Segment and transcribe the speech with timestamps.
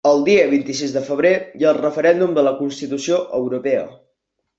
[0.09, 3.85] El dia vint-i-sis de febrer hi ha el referèndum de la Constitució europea.